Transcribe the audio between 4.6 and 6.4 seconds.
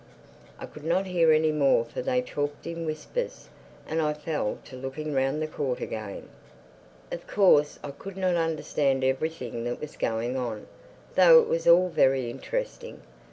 to looking round the court again.